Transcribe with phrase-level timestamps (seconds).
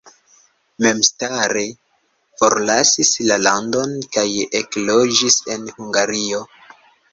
[0.85, 1.65] Memstare
[2.41, 4.27] forlasis la landon kaj
[4.63, 6.45] ekloĝis en Hungario.